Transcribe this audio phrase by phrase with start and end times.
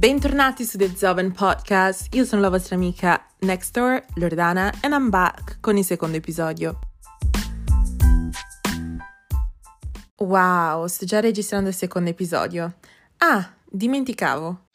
[0.00, 5.58] Bentornati su The Zoven Podcast, io sono la vostra amica Nextdoor, Loredana, and I'm back
[5.60, 6.78] con il secondo episodio.
[10.16, 12.76] Wow, sto già registrando il secondo episodio.
[13.18, 14.68] Ah, dimenticavo.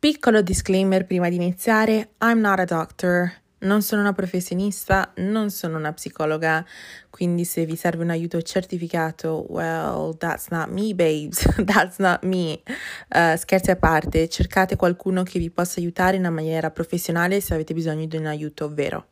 [0.00, 3.32] Piccolo disclaimer prima di iniziare, I'm not a doctor.
[3.58, 6.64] Non sono una professionista, non sono una psicologa,
[7.08, 12.60] quindi se vi serve un aiuto certificato, well, that's not me, babes, that's not me.
[13.08, 17.54] Uh, scherzi a parte, cercate qualcuno che vi possa aiutare in una maniera professionale se
[17.54, 19.06] avete bisogno di un aiuto vero.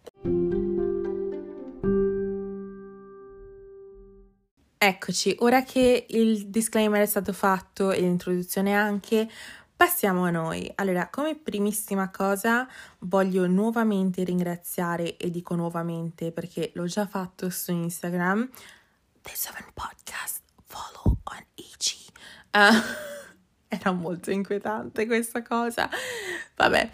[4.87, 9.27] Eccoci, ora che il disclaimer è stato fatto e l'introduzione anche,
[9.85, 10.73] Passiamo a noi.
[10.77, 12.67] Allora, come primissima cosa
[13.01, 18.49] voglio nuovamente ringraziare, e dico nuovamente perché l'ho già fatto su Instagram,
[19.21, 22.09] The Seven Podcast, follow on IG.
[22.51, 22.81] Uh,
[23.69, 25.91] era molto inquietante questa cosa.
[26.57, 26.91] Vabbè,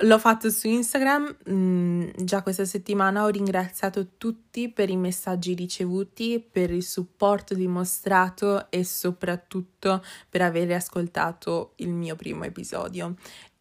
[0.00, 6.40] L'ho fatto su Instagram, mm, già questa settimana ho ringraziato tutti per i messaggi ricevuti,
[6.40, 13.16] per il supporto dimostrato e soprattutto per aver ascoltato il mio primo episodio.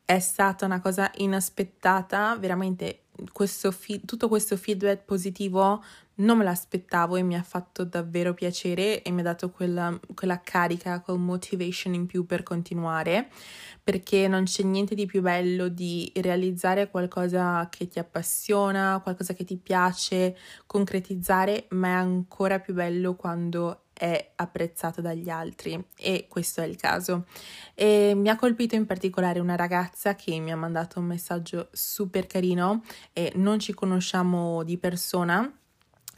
[0.05, 5.83] È stata una cosa inaspettata, veramente questo fi- tutto questo feedback positivo
[6.21, 10.41] non me l'aspettavo e mi ha fatto davvero piacere e mi ha dato quella, quella
[10.41, 13.29] carica, quel motivation in più per continuare,
[13.83, 19.43] perché non c'è niente di più bello di realizzare qualcosa che ti appassiona, qualcosa che
[19.43, 26.61] ti piace, concretizzare, ma è ancora più bello quando è apprezzato dagli altri e questo
[26.61, 27.25] è il caso.
[27.75, 32.25] E mi ha colpito in particolare una ragazza che mi ha mandato un messaggio super
[32.25, 35.55] carino e non ci conosciamo di persona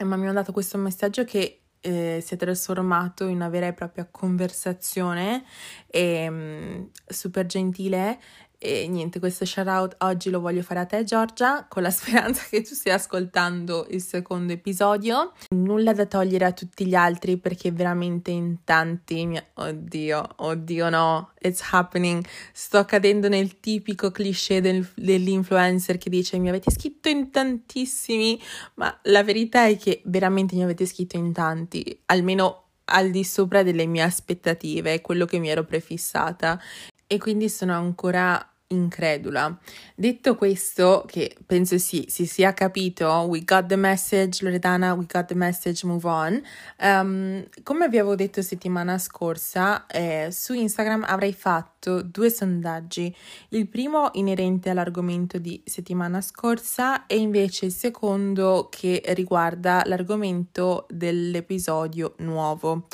[0.04, 3.72] ma mi ha mandato questo messaggio che eh, si è trasformato in una vera e
[3.74, 5.44] propria conversazione
[5.86, 8.18] e, um, super gentile
[8.64, 12.42] e niente, questo shout out oggi lo voglio fare a te Giorgia, con la speranza
[12.48, 15.32] che tu stia ascoltando il secondo episodio.
[15.50, 19.38] Nulla da togliere a tutti gli altri perché veramente in tanti, mi...
[19.54, 22.24] oddio, oddio no, it's happening.
[22.52, 28.40] Sto cadendo nel tipico cliché del, dell'influencer che dice mi avete scritto in tantissimi,
[28.76, 33.62] ma la verità è che veramente mi avete scritto in tanti, almeno al di sopra
[33.62, 36.58] delle mie aspettative, quello che mi ero prefissata
[37.06, 39.56] e quindi sono ancora incredula.
[39.94, 45.26] Detto questo, che penso sì, si sia capito, we got the message, Loredana, we got
[45.26, 46.42] the message, move on.
[46.80, 53.14] Um, come vi avevo detto settimana scorsa, eh, su Instagram avrei fatto due sondaggi.
[53.50, 62.14] Il primo inerente all'argomento di settimana scorsa e invece il secondo che riguarda l'argomento dell'episodio
[62.18, 62.86] nuovo.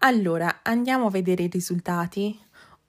[0.00, 2.38] Allora, andiamo a vedere i risultati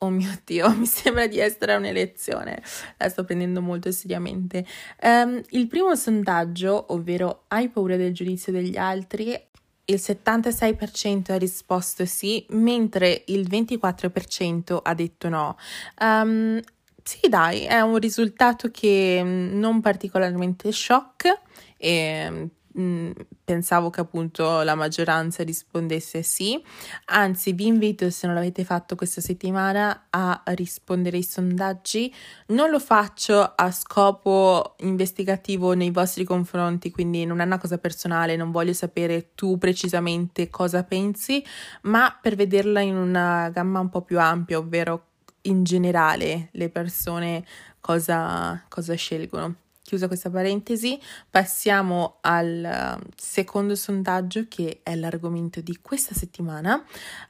[0.05, 2.61] oh mio Dio, mi sembra di essere a un'elezione,
[2.97, 4.65] la sto prendendo molto seriamente.
[5.01, 9.39] Um, il primo sondaggio, ovvero hai paura del giudizio degli altri,
[9.87, 15.57] il 76% ha risposto sì, mentre il 24% ha detto no.
[16.01, 16.59] Um,
[17.03, 21.41] sì, dai, è un risultato che mm, non particolarmente shock
[21.77, 23.11] e Mm,
[23.45, 26.61] pensavo che appunto la maggioranza rispondesse sì,
[27.05, 32.13] anzi vi invito se non l'avete fatto questa settimana a rispondere ai sondaggi,
[32.47, 38.35] non lo faccio a scopo investigativo nei vostri confronti, quindi non è una cosa personale,
[38.35, 41.41] non voglio sapere tu precisamente cosa pensi,
[41.83, 45.05] ma per vederla in una gamma un po' più ampia, ovvero
[45.43, 47.45] in generale le persone
[47.79, 49.55] cosa, cosa scelgono.
[49.85, 56.83] Chiusa questa parentesi, passiamo al uh, secondo sondaggio che è l'argomento di questa settimana.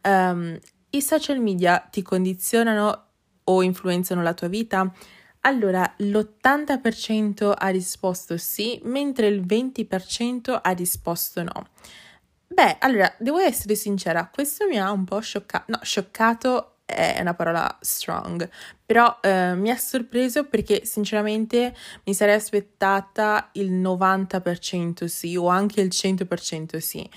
[0.04, 0.58] Um,
[0.92, 3.08] I social media ti condizionano
[3.44, 4.90] o influenzano la tua vita?
[5.42, 11.68] Allora, l'80% ha risposto sì, mentre il 20% ha risposto no.
[12.48, 17.34] Beh, allora, devo essere sincera, questo mi ha un po' scioccato, no, scioccato è una
[17.34, 18.48] parola strong,
[18.86, 25.82] però eh, mi ha sorpreso perché sinceramente mi sarei aspettata il 90% sì o anche
[25.82, 27.08] il 100% sì,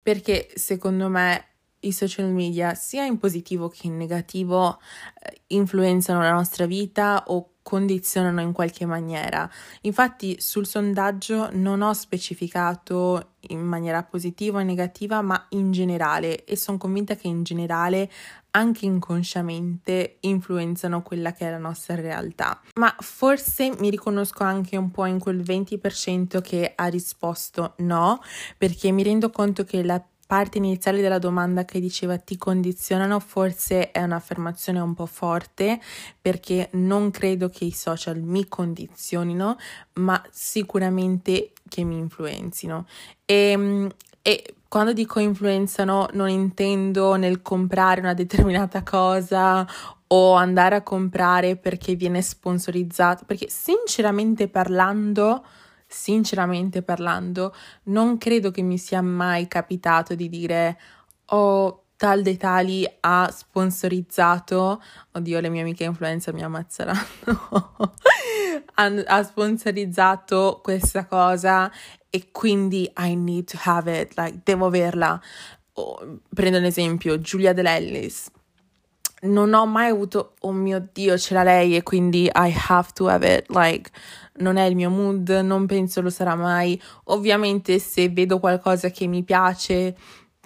[0.00, 1.46] perché secondo me
[1.80, 4.78] i social media sia in positivo che in negativo
[5.20, 9.50] eh, influenzano la nostra vita o condizionano in qualche maniera.
[9.82, 16.56] Infatti sul sondaggio non ho specificato in maniera positiva o negativa, ma in generale e
[16.56, 18.08] sono convinta che in generale
[18.56, 22.58] anche inconsciamente influenzano quella che è la nostra realtà.
[22.76, 28.20] Ma forse mi riconosco anche un po' in quel 20% che ha risposto no,
[28.56, 33.90] perché mi rendo conto che la parte iniziale della domanda che diceva ti condizionano, forse
[33.90, 35.78] è un'affermazione un po' forte
[36.20, 39.56] perché non credo che i social mi condizionino,
[39.94, 42.86] ma sicuramente che mi influenzino.
[43.24, 43.90] E, ehm,
[44.22, 49.66] e quando dico influenzano non intendo nel comprare una determinata cosa
[50.08, 55.44] o andare a comprare perché viene sponsorizzato, perché sinceramente parlando
[55.86, 57.54] sinceramente parlando,
[57.84, 60.78] non credo che mi sia mai capitato di dire
[61.26, 64.82] oh tal dei tali ha sponsorizzato,
[65.12, 67.94] oddio le mie amiche influencer mi ammazzeranno,
[69.06, 71.70] ha sponsorizzato questa cosa
[72.10, 75.20] e quindi I need to have it, like devo averla.
[75.78, 78.30] Oh, prendo un esempio, Giulia Dell'Ellis.
[79.22, 83.08] Non ho mai avuto, oh mio Dio, ce l'ha lei e quindi I have to
[83.08, 83.90] have it, like
[84.38, 86.80] non è il mio mood, non penso lo sarà mai.
[87.04, 89.96] Ovviamente se vedo qualcosa che mi piace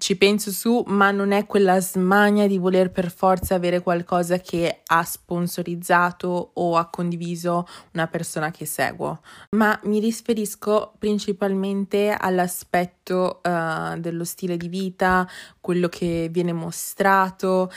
[0.01, 4.81] ci penso su, ma non è quella smania di voler per forza avere qualcosa che
[4.85, 9.21] ha sponsorizzato o ha condiviso una persona che seguo,
[9.51, 15.29] ma mi riferisco principalmente all'aspetto uh, dello stile di vita,
[15.61, 17.71] quello che viene mostrato.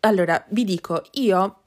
[0.00, 1.59] Allora, vi dico, io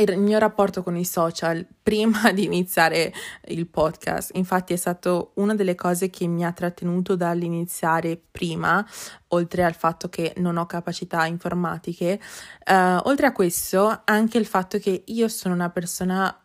[0.00, 3.12] il mio rapporto con i social prima di iniziare
[3.46, 4.30] il podcast.
[4.34, 8.84] Infatti è stato una delle cose che mi ha trattenuto dall'iniziare prima,
[9.28, 12.20] oltre al fatto che non ho capacità informatiche.
[12.66, 16.38] Uh, oltre a questo, anche il fatto che io sono una persona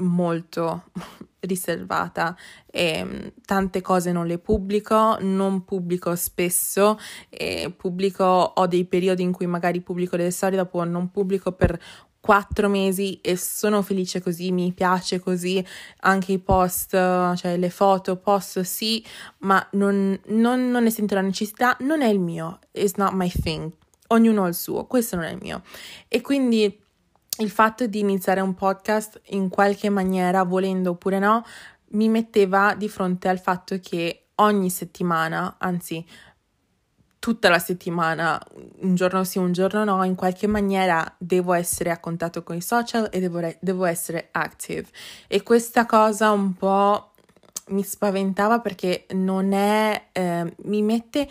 [0.00, 0.84] molto
[1.40, 2.36] riservata
[2.66, 6.98] e mm, tante cose non le pubblico, non pubblico spesso
[7.76, 11.78] pubblico ho dei periodi in cui magari pubblico delle storie, dopo non pubblico per
[12.20, 15.64] quattro mesi e sono felice così, mi piace così,
[16.00, 19.04] anche i post, cioè le foto, posto sì,
[19.38, 23.30] ma non, non, non ne sento la necessità, non è il mio, it's not my
[23.30, 23.72] thing,
[24.08, 25.62] ognuno ha il suo, questo non è il mio.
[26.08, 26.78] E quindi
[27.38, 31.44] il fatto di iniziare un podcast in qualche maniera, volendo oppure no,
[31.92, 36.04] mi metteva di fronte al fatto che ogni settimana, anzi
[37.20, 38.40] tutta la settimana,
[38.80, 42.62] un giorno sì, un giorno no, in qualche maniera devo essere a contatto con i
[42.62, 44.86] social e devo, devo essere active.
[45.28, 47.12] E questa cosa un po'
[47.68, 51.28] mi spaventava perché non è, eh, mi mette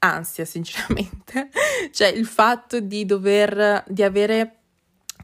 [0.00, 1.48] ansia sinceramente,
[1.90, 4.63] cioè il fatto di dover, di avere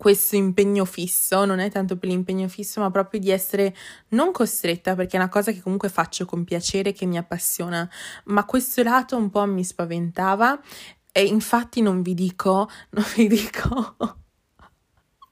[0.01, 3.77] questo impegno fisso, non è tanto per l'impegno fisso, ma proprio di essere
[4.09, 7.87] non costretta, perché è una cosa che comunque faccio con piacere, che mi appassiona,
[8.25, 10.59] ma questo lato un po' mi spaventava
[11.13, 14.20] e infatti non vi dico, non vi dico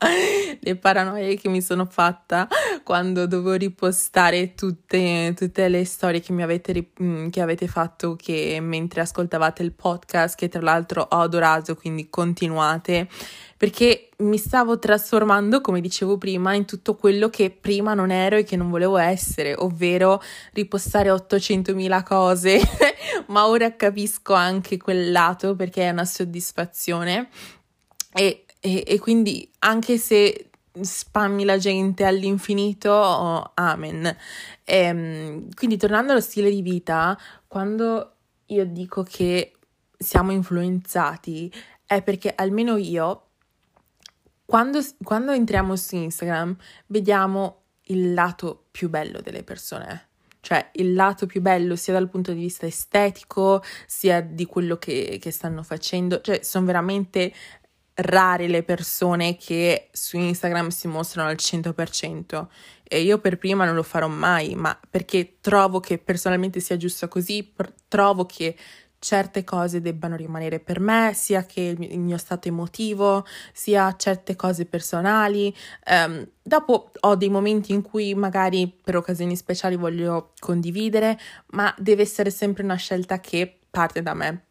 [0.61, 2.47] le paranoie che mi sono fatta
[2.85, 8.59] quando dovevo ripostare tutte, tutte le storie che mi avete, mm, che avete fatto che
[8.61, 13.09] mentre ascoltavate il podcast, che tra l'altro ho adorato, quindi continuate,
[13.57, 18.45] perché mi stavo trasformando, come dicevo prima, in tutto quello che prima non ero e
[18.45, 20.23] che non volevo essere, ovvero
[20.53, 22.61] ripostare 800.000 cose,
[23.27, 27.29] ma ora capisco anche quel lato perché è una soddisfazione.
[28.15, 30.51] E e, e quindi anche se
[30.81, 34.07] spammi la gente all'infinito, oh, amen.
[34.65, 38.15] E, ehm, quindi tornando allo stile di vita, quando
[38.47, 39.53] io dico che
[39.99, 41.53] siamo influenzati
[41.87, 43.25] è perché almeno io,
[44.45, 50.09] quando, quando entriamo su Instagram, vediamo il lato più bello delle persone
[50.41, 55.19] cioè il lato più bello sia dal punto di vista estetico sia di quello che,
[55.21, 57.33] che stanno facendo, cioè sono veramente
[58.01, 62.47] rare le persone che su Instagram si mostrano al 100%
[62.85, 67.07] e io per prima non lo farò mai, ma perché trovo che personalmente sia giusto
[67.09, 68.57] così, per, trovo che
[69.01, 74.65] certe cose debbano rimanere per me, sia che il mio stato emotivo, sia certe cose
[74.65, 75.55] personali.
[75.91, 82.03] Um, dopo ho dei momenti in cui magari per occasioni speciali voglio condividere, ma deve
[82.03, 84.48] essere sempre una scelta che parte da me.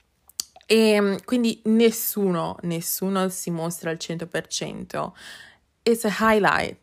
[0.70, 5.12] E ehm, quindi nessuno, nessuno si mostra al 100%.
[5.84, 6.78] It's a highlight.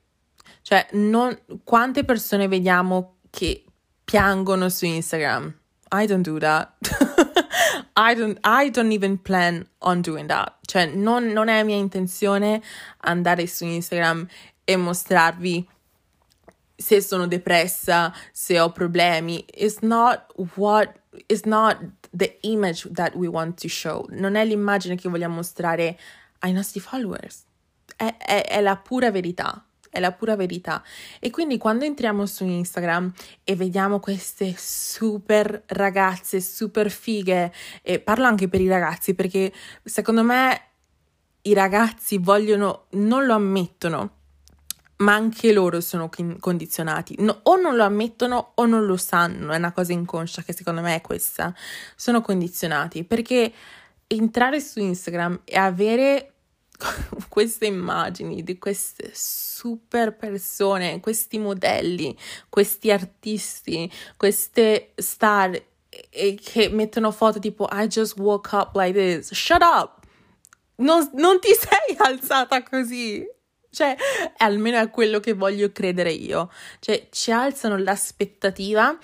[0.62, 3.64] Cioè, non, quante persone vediamo che
[4.02, 5.54] piangono su Instagram?
[5.92, 6.72] I don't do that.
[7.96, 10.54] I, don't, I don't even plan on doing that.
[10.64, 12.62] Cioè, non, non è mia intenzione
[13.02, 14.26] andare su Instagram
[14.64, 15.68] e mostrarvi
[16.76, 19.44] se sono depressa, se ho problemi.
[19.54, 21.78] It's not what, it's not
[22.10, 25.98] the image that we want to show, non è l'immagine che vogliamo mostrare
[26.40, 27.44] ai nostri followers,
[27.96, 30.82] è, è, è la pura verità, è la pura verità.
[31.20, 33.12] E quindi quando entriamo su Instagram
[33.44, 37.52] e vediamo queste super ragazze, super fighe,
[37.82, 39.52] e parlo anche per i ragazzi perché
[39.82, 40.60] secondo me
[41.42, 44.10] i ragazzi vogliono, non lo ammettono,
[44.96, 46.08] ma anche loro sono
[46.38, 47.16] condizionati.
[47.18, 50.80] No, o non lo ammettono o non lo sanno, è una cosa inconscia che secondo
[50.80, 51.54] me è questa.
[51.96, 53.52] Sono condizionati perché
[54.06, 56.32] entrare su Instagram e avere
[57.28, 62.16] queste immagini di queste super persone, questi modelli,
[62.48, 65.60] questi artisti, queste star
[66.10, 69.32] che mettono foto tipo I just woke up like this.
[69.32, 70.02] Shut up!
[70.76, 73.24] Non, non ti sei alzata così.
[73.74, 73.96] Cioè,
[74.38, 76.50] almeno è quello che voglio credere io.
[76.78, 78.96] Cioè, ci alzano l'aspettativa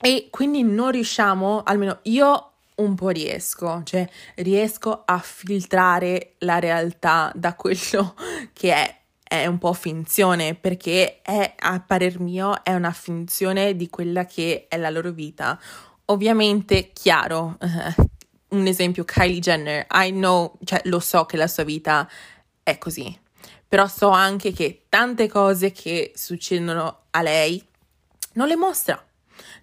[0.00, 7.30] e quindi non riusciamo, almeno io un po' riesco, cioè riesco a filtrare la realtà
[7.34, 8.14] da quello
[8.52, 8.94] che è.
[9.28, 14.66] È un po' finzione perché è, a parer mio, è una finzione di quella che
[14.68, 15.58] è la loro vita.
[16.04, 17.58] Ovviamente, chiaro,
[18.50, 22.08] un esempio, Kylie Jenner, I know, cioè lo so che la sua vita
[22.62, 23.18] è così,
[23.76, 27.62] però so anche che tante cose che succedono a lei
[28.32, 28.98] non le mostra.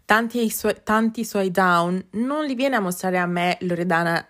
[0.06, 4.24] Tanti, suoi, tanti suoi down non li viene a mostrare a me Loredana.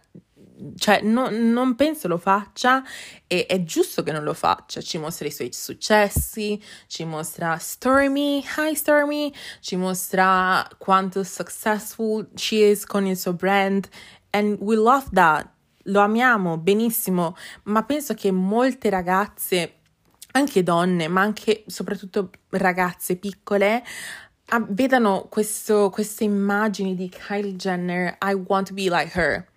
[0.78, 2.82] Cioè no, non penso lo faccia
[3.28, 8.42] e è giusto che non lo faccia, ci mostra i suoi successi, ci mostra Stormy,
[8.42, 13.90] hi Stormy, ci mostra quanto successful she is con il suo brand.
[14.30, 15.53] And we love that,
[15.84, 19.80] lo amiamo benissimo, ma penso che molte ragazze,
[20.32, 23.84] anche donne, ma anche soprattutto ragazze piccole,
[24.70, 29.48] vedano questo, queste immagini di Kylie Jenner, I want to be like her.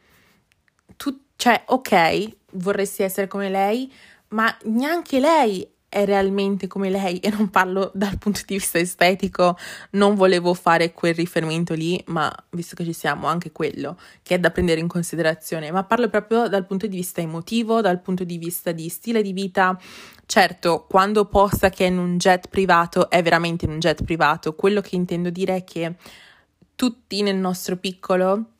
[0.97, 3.92] Tu, cioè, ok, vorresti essere come lei,
[4.28, 9.57] ma neanche lei è realmente come lei e non parlo dal punto di vista estetico,
[9.93, 14.38] non volevo fare quel riferimento lì, ma visto che ci siamo, anche quello che è
[14.38, 18.37] da prendere in considerazione, ma parlo proprio dal punto di vista emotivo, dal punto di
[18.37, 19.78] vista di stile di vita.
[20.26, 24.55] Certo, quando posta che è in un jet privato, è veramente in un jet privato.
[24.55, 25.95] Quello che intendo dire è che
[26.75, 28.56] tutti nel nostro piccolo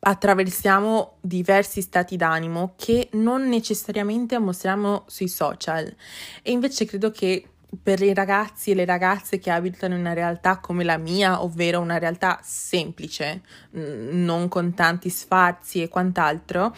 [0.00, 5.94] attraversiamo diversi stati d'animo che non necessariamente mostriamo sui social.
[6.42, 7.44] E invece credo che
[7.82, 11.80] per i ragazzi e le ragazze che abitano in una realtà come la mia, ovvero
[11.80, 13.42] una realtà semplice,
[13.72, 16.74] non con tanti sfarzi e quant'altro,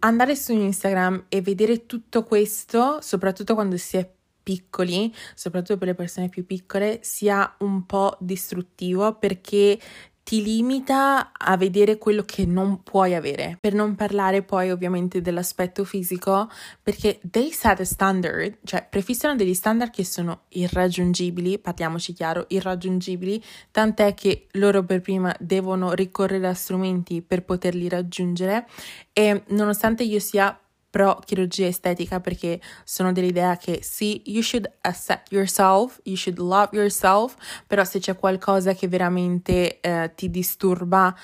[0.00, 4.10] andare su Instagram e vedere tutto questo, soprattutto quando si è
[4.42, 9.78] piccoli, soprattutto per le persone più piccole, sia un po' distruttivo perché
[10.22, 13.58] ti limita a vedere quello che non puoi avere.
[13.60, 16.48] Per non parlare poi ovviamente dell'aspetto fisico,
[16.82, 23.42] perché they set a standard, cioè prefissano degli standard che sono irraggiungibili, parliamoci chiaro, irraggiungibili,
[23.70, 28.66] tant'è che loro per prima devono ricorrere a strumenti per poterli raggiungere
[29.12, 30.58] e nonostante io sia
[30.90, 36.70] pro chirurgia estetica perché sono dell'idea che sì, you should accept yourself, you should love
[36.72, 41.14] yourself, però se c'è qualcosa che veramente eh, ti disturba,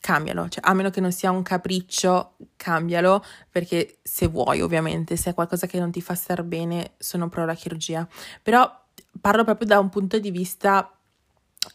[0.00, 5.30] cambialo, cioè, a meno che non sia un capriccio, cambialo, perché se vuoi ovviamente, se
[5.30, 8.06] è qualcosa che non ti fa star bene, sono pro la chirurgia.
[8.42, 8.68] Però
[9.20, 10.92] parlo proprio da un punto di vista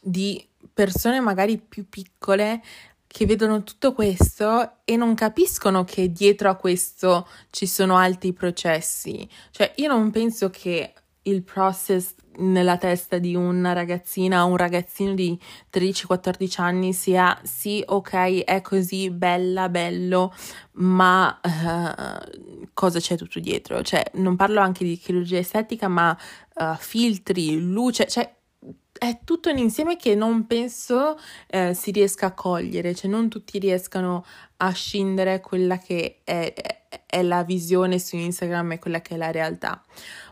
[0.02, 2.62] di persone magari più piccole
[3.08, 9.28] che vedono tutto questo e non capiscono che dietro a questo ci sono altri processi.
[9.52, 15.14] Cioè, io non penso che il process nella testa di una ragazzina o un ragazzino
[15.14, 15.38] di
[15.72, 20.34] 13-14 anni sia sì, ok, è così bella, bello,
[20.74, 23.82] ma uh, cosa c'è tutto dietro?
[23.82, 26.16] Cioè, non parlo anche di chirurgia estetica, ma
[26.56, 28.37] uh, filtri, luce, cioè
[28.98, 33.60] è tutto un insieme che non penso eh, si riesca a cogliere, cioè non tutti
[33.60, 34.26] riescano
[34.58, 36.54] a scindere quella che è,
[37.06, 39.84] è, la visione su Instagram e quella che è la realtà.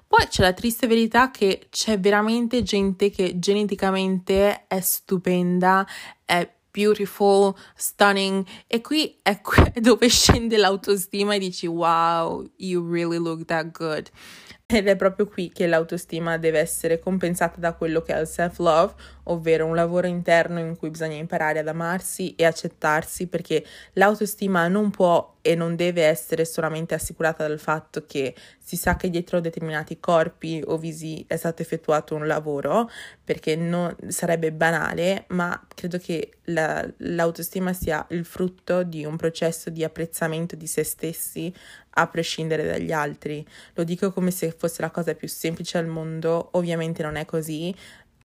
[0.08, 5.86] Poi c'è la triste verità che c'è veramente gente che geneticamente è stupenda,
[6.24, 9.40] è beautiful, stunning e qui è
[9.80, 14.10] dove scende l'autostima e dici wow, you really look that good.
[14.68, 18.96] Ed è proprio qui che l'autostima deve essere compensata da quello che è il self-love,
[19.26, 24.90] ovvero un lavoro interno in cui bisogna imparare ad amarsi e accettarsi perché l'autostima non
[24.90, 30.00] può e non deve essere solamente assicurata dal fatto che si sa che dietro determinati
[30.00, 32.90] corpi o visi è stato effettuato un lavoro,
[33.24, 39.70] perché non, sarebbe banale, ma credo che la, l'autostima sia il frutto di un processo
[39.70, 41.54] di apprezzamento di se stessi
[41.98, 43.46] a prescindere dagli altri.
[43.74, 47.74] Lo dico come se fosse la cosa più semplice al mondo, ovviamente non è così.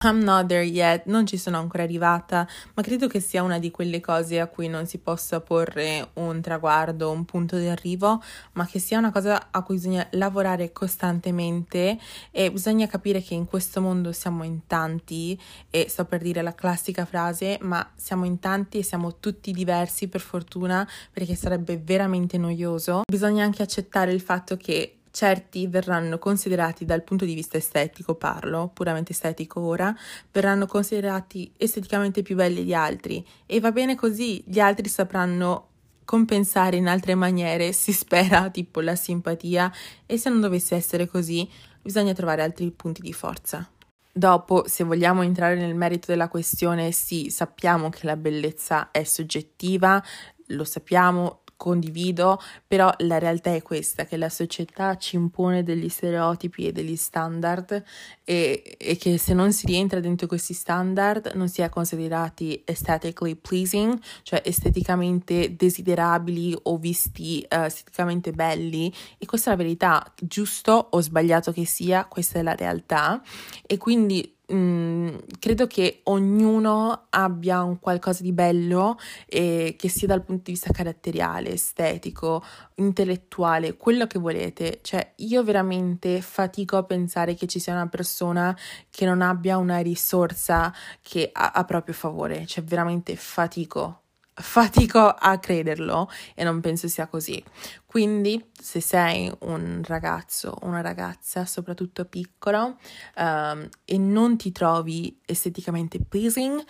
[0.05, 3.71] I'm not there yet, non ci sono ancora arrivata, ma credo che sia una di
[3.71, 8.67] quelle cose a cui non si possa porre un traguardo, un punto di arrivo, ma
[8.67, 11.99] che sia una cosa a cui bisogna lavorare costantemente
[12.31, 16.55] e bisogna capire che in questo mondo siamo in tanti e sto per dire la
[16.55, 22.37] classica frase, ma siamo in tanti e siamo tutti diversi per fortuna perché sarebbe veramente
[22.37, 23.03] noioso.
[23.11, 28.69] Bisogna anche accettare il fatto che certi verranno considerati dal punto di vista estetico, parlo
[28.75, 29.95] puramente estetico ora,
[30.33, 35.69] verranno considerati esteticamente più belli di altri e va bene così, gli altri sapranno
[36.05, 39.73] compensare in altre maniere, si spera, tipo la simpatia
[40.05, 41.49] e se non dovesse essere così,
[41.81, 43.69] bisogna trovare altri punti di forza.
[44.13, 50.03] Dopo, se vogliamo entrare nel merito della questione, sì, sappiamo che la bellezza è soggettiva,
[50.49, 56.67] lo sappiamo, condivido, però la realtà è questa, che la società ci impone degli stereotipi
[56.67, 57.83] e degli standard
[58.23, 63.35] e, e che se non si rientra dentro questi standard non si è considerati aesthetically
[63.37, 68.93] pleasing, cioè esteticamente desiderabili o visti uh, esteticamente belli.
[69.17, 73.23] E questa è la verità, giusto o sbagliato che sia, questa è la realtà.
[73.67, 80.23] E quindi Mm, credo che ognuno abbia un qualcosa di bello eh, che sia dal
[80.23, 84.81] punto di vista caratteriale, estetico, intellettuale, quello che volete.
[84.83, 88.55] Cioè, io veramente fatico a pensare che ci sia una persona
[88.91, 92.45] che non abbia una risorsa che ha a proprio favore.
[92.47, 94.04] Cioè, veramente fatico
[94.35, 97.43] fatico a crederlo e non penso sia così.
[97.87, 102.77] Quindi, se sei un ragazzo o una ragazza, soprattutto piccolo,
[103.17, 106.63] um, e non ti trovi esteticamente pleasing,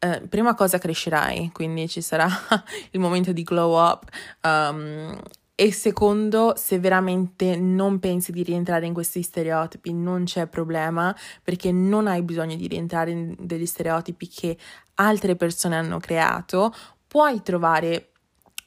[0.00, 2.28] uh, prima cosa crescerai, quindi ci sarà
[2.92, 4.08] il momento di glow up.
[4.42, 5.18] Um,
[5.60, 11.72] e secondo, se veramente non pensi di rientrare in questi stereotipi, non c'è problema perché
[11.72, 14.56] non hai bisogno di rientrare in degli stereotipi che
[14.94, 16.72] altre persone hanno creato
[17.08, 18.12] puoi trovare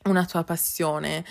[0.05, 1.23] una tua passione,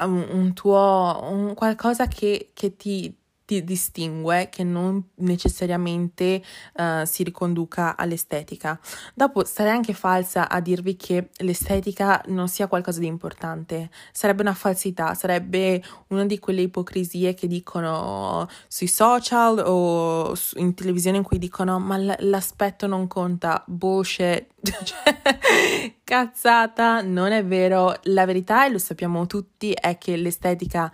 [0.00, 6.42] un, un tuo un qualcosa che, che ti, ti distingue che non necessariamente
[6.74, 8.78] uh, si riconduca all'estetica.
[9.14, 14.54] Dopo sarei anche falsa a dirvi che l'estetica non sia qualcosa di importante, sarebbe una
[14.54, 21.38] falsità, sarebbe una di quelle ipocrisie che dicono sui social o in televisione in cui
[21.38, 24.46] dicono ma l'aspetto non conta, bullshit,
[24.84, 30.90] cioè, cazzata, non è vero, la verità e lo sappiamo tutti è che l'estetica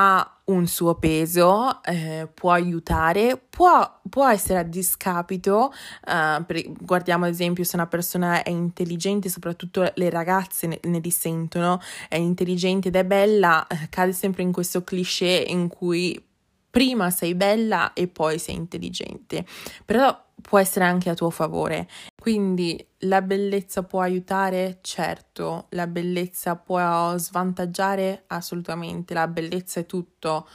[0.00, 5.72] ha un suo peso, eh, può aiutare, può, può, essere a discapito.
[6.06, 11.00] Uh, per, guardiamo ad esempio se una persona è intelligente, soprattutto le ragazze ne, ne
[11.00, 16.24] dissentono, è intelligente ed è bella, eh, cade sempre in questo cliché in cui
[16.70, 19.44] prima sei bella e poi sei intelligente.
[19.84, 21.88] Però può essere anche a tuo favore.
[22.14, 24.78] Quindi la bellezza può aiutare?
[24.80, 25.66] Certo.
[25.70, 28.24] La bellezza può svantaggiare?
[28.28, 29.14] Assolutamente.
[29.14, 30.48] La bellezza è tutto?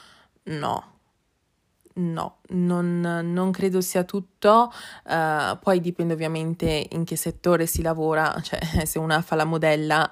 [0.44, 0.92] No.
[1.96, 4.72] No, non, non credo sia tutto,
[5.06, 10.10] uh, poi dipende ovviamente in che settore si lavora, cioè se una fa la modella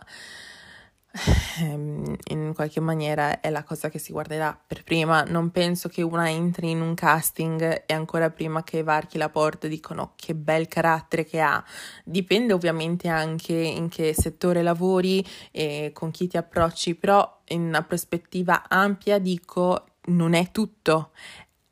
[1.59, 5.23] in qualche maniera è la cosa che si guarderà per prima.
[5.23, 9.67] Non penso che una entri in un casting e ancora prima che varchi la porta
[9.67, 11.63] dicono che bel carattere che ha.
[12.03, 17.83] Dipende ovviamente anche in che settore lavori e con chi ti approcci, però in una
[17.83, 21.11] prospettiva ampia dico non è tutto.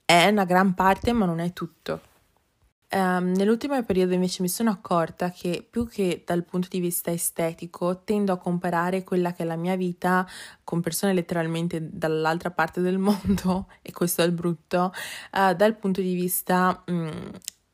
[0.04, 2.02] È una gran parte, ma non è tutto.
[2.91, 8.02] Um, nell'ultimo periodo invece mi sono accorta che più che dal punto di vista estetico
[8.04, 10.28] tendo a comparare quella che è la mia vita
[10.63, 14.91] con persone letteralmente dall'altra parte del mondo, e questo è il brutto,
[15.34, 17.32] uh, dal punto di vista um,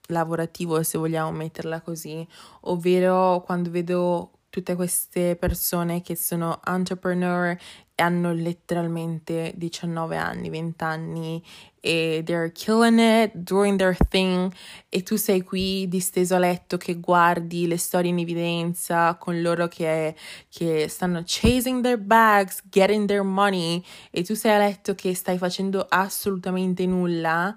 [0.07, 2.27] lavorativo, se vogliamo metterla così,
[2.61, 7.57] ovvero quando vedo tutte queste persone che sono entrepreneur
[7.95, 11.43] hanno letteralmente 19 anni, 20 anni
[11.79, 14.51] e they're killing it, doing their thing
[14.89, 19.67] e tu sei qui disteso a letto che guardi le storie in evidenza con loro
[19.67, 20.15] che,
[20.49, 25.37] che stanno chasing their bags, getting their money e tu sei a letto che stai
[25.37, 27.55] facendo assolutamente nulla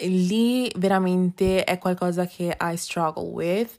[0.00, 3.74] lì veramente è qualcosa che I struggle with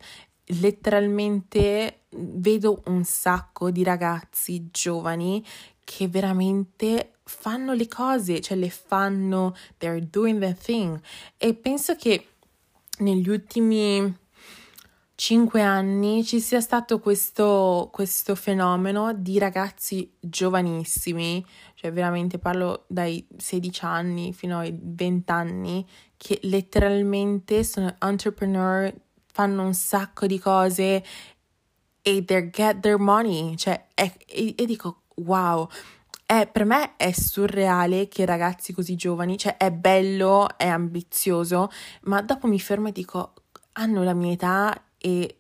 [0.48, 5.44] letteralmente vedo un sacco di ragazzi giovani
[5.84, 11.00] che veramente fanno le cose, cioè le fanno, they're doing the thing.
[11.38, 12.28] E penso che
[13.00, 14.16] negli ultimi
[15.16, 23.26] cinque anni ci sia stato questo, questo fenomeno di ragazzi giovanissimi, cioè veramente parlo dai
[23.36, 25.86] 16 anni fino ai 20 anni,
[26.18, 28.94] che letteralmente sono entrepreneur,
[29.38, 31.04] fanno un sacco di cose
[32.02, 35.70] e they get their money, cioè, e, e, e dico, wow,
[36.26, 41.70] è, per me è surreale che ragazzi così giovani, cioè è bello, è ambizioso,
[42.06, 43.34] ma dopo mi fermo e dico,
[43.74, 45.38] hanno la mia età e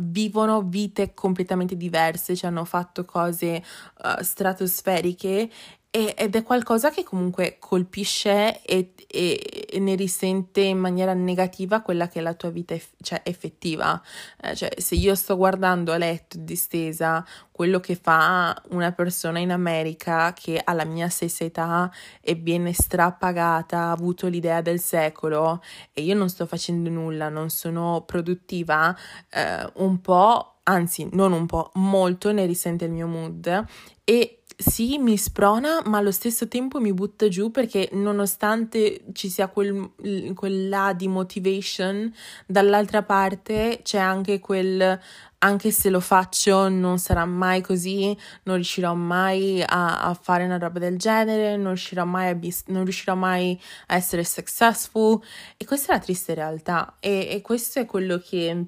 [0.00, 3.64] vivono vite completamente diverse, cioè hanno fatto cose
[4.04, 5.50] uh, stratosferiche
[5.92, 12.06] ed è qualcosa che comunque colpisce e, e, e, ne risente in maniera negativa quella
[12.06, 14.00] che è la tua vita eff- cioè effettiva.
[14.40, 19.50] Eh, cioè, se io sto guardando a letto distesa quello che fa una persona in
[19.50, 25.60] America che ha la mia stessa età e viene strapagata, ha avuto l'idea del secolo
[25.92, 28.96] e io non sto facendo nulla, non sono produttiva,
[29.28, 33.64] eh, un po', anzi non un po', molto ne risente il mio mood
[34.04, 39.48] e sì, mi sprona, ma allo stesso tempo mi butta giù perché nonostante ci sia
[39.48, 39.90] quel,
[40.34, 42.12] quella di motivation,
[42.46, 45.00] dall'altra parte c'è anche quel
[45.42, 50.58] anche se lo faccio non sarà mai così, non riuscirò mai a, a fare una
[50.58, 55.18] roba del genere, non riuscirò, mai a be, non riuscirò mai a essere successful.
[55.56, 56.96] E questa è la triste realtà.
[57.00, 58.66] E, e questo è quello che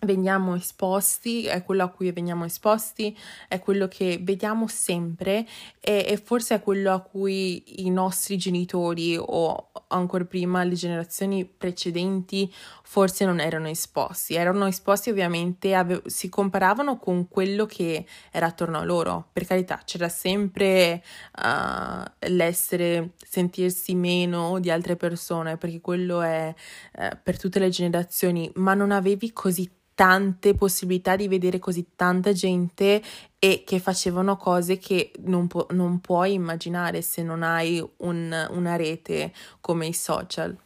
[0.00, 3.16] veniamo esposti, è quello a cui veniamo esposti,
[3.48, 5.46] è quello che vediamo sempre
[5.80, 11.44] e, e, forse è quello a cui i nostri genitori o ancora prima le generazioni
[11.44, 12.52] precedenti
[12.90, 14.34] forse non erano esposti.
[14.34, 19.28] Erano esposti ovviamente, ave- si comparavano con quello che era attorno a loro.
[19.32, 21.00] Per carità, c'era sempre
[21.38, 26.52] uh, l'essere, sentirsi meno di altre persone, perché quello è
[26.98, 32.32] uh, per tutte le generazioni, ma non avevi così tante possibilità di vedere così tanta
[32.32, 33.02] gente
[33.38, 38.76] e che facevano cose che non, pu- non puoi immaginare se non hai un, una
[38.76, 40.56] rete come i social.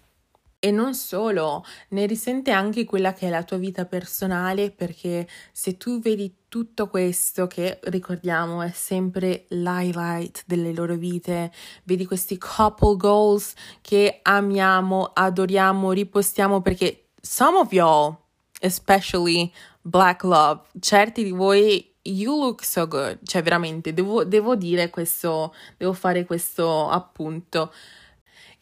[0.60, 5.76] E non solo, ne risente anche quella che è la tua vita personale perché se
[5.78, 11.50] tu vedi tutto questo che ricordiamo è sempre l'highlight delle loro vite,
[11.82, 18.22] vedi questi couple goals che amiamo, adoriamo, ripostiamo perché some of y'all
[18.64, 20.62] especially black love.
[20.80, 26.24] Certi di voi you look so good, cioè veramente devo, devo dire questo, devo fare
[26.24, 27.72] questo appunto.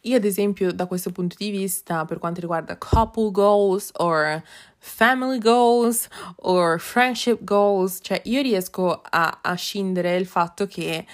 [0.05, 4.41] Io ad esempio da questo punto di vista per quanto riguarda couple goals or
[4.77, 11.05] family goals or friendship goals, cioè io riesco a, a scindere il fatto che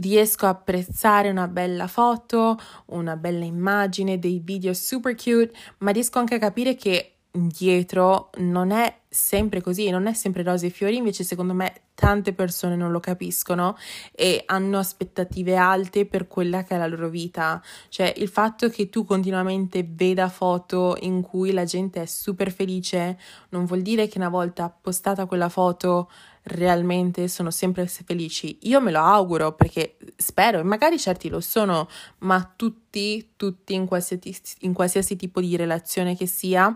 [0.00, 6.20] riesco a apprezzare una bella foto, una bella immagine, dei video super cute, ma riesco
[6.20, 10.96] anche a capire che dietro non è sempre così, non è sempre rose e fiori,
[10.96, 13.76] invece secondo me tante persone non lo capiscono
[14.12, 18.88] e hanno aspettative alte per quella che è la loro vita, cioè il fatto che
[18.88, 23.18] tu continuamente veda foto in cui la gente è super felice
[23.50, 26.08] non vuol dire che una volta postata quella foto
[26.48, 28.58] realmente sono sempre felici.
[28.62, 31.88] Io me lo auguro perché spero, e magari certi lo sono,
[32.18, 36.74] ma tutti, tutti in qualsiasi, in qualsiasi tipo di relazione che sia,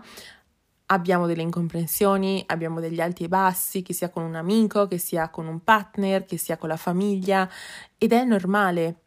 [0.87, 5.29] abbiamo delle incomprensioni, abbiamo degli alti e bassi, che sia con un amico, che sia
[5.29, 7.49] con un partner, che sia con la famiglia
[7.97, 9.01] ed è normale.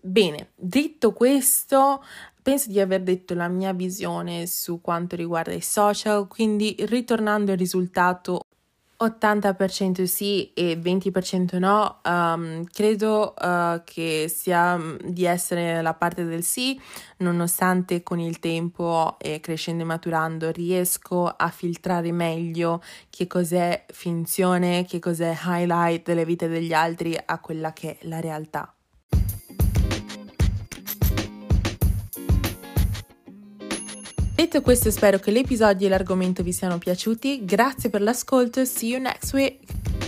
[0.00, 2.02] Bene, detto questo,
[2.42, 7.58] penso di aver detto la mia visione su quanto riguarda i social, quindi ritornando al
[7.58, 8.42] risultato
[9.00, 16.24] 80% sì e 20% no, um, credo uh, che sia mm, di essere la parte
[16.24, 16.80] del sì,
[17.18, 24.84] nonostante con il tempo e crescendo e maturando riesco a filtrare meglio che cos'è finzione,
[24.84, 28.72] che cos'è highlight delle vite degli altri a quella che è la realtà.
[34.50, 38.98] Detto questo spero che l'episodio e l'argomento vi siano piaciuti, grazie per l'ascolto, see you
[38.98, 40.07] next week!